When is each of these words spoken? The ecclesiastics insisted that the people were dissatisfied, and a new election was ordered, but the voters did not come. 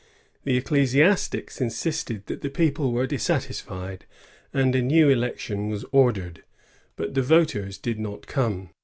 The 0.45 0.57
ecclesiastics 0.57 1.61
insisted 1.61 2.25
that 2.25 2.41
the 2.41 2.49
people 2.49 2.91
were 2.91 3.05
dissatisfied, 3.05 4.05
and 4.51 4.73
a 4.73 4.81
new 4.81 5.09
election 5.09 5.69
was 5.69 5.85
ordered, 5.91 6.41
but 6.95 7.13
the 7.13 7.21
voters 7.21 7.77
did 7.77 7.99
not 7.99 8.25
come. 8.25 8.71